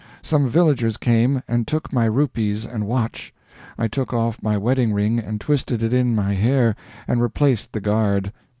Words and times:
Some 0.23 0.49
villagers 0.49 0.97
came, 0.97 1.43
and 1.47 1.67
took 1.67 1.93
my 1.93 2.05
rupees 2.05 2.65
and 2.65 2.87
watch. 2.87 3.35
I 3.77 3.87
took 3.87 4.11
off 4.15 4.41
my 4.41 4.57
wedding 4.57 4.93
ring, 4.95 5.19
and 5.19 5.39
twisted 5.39 5.83
it 5.83 5.93
in 5.93 6.15
my 6.15 6.33
hair, 6.33 6.75
and 7.07 7.21
replaced 7.21 7.71
the 7.71 7.81
guard. 7.81 8.33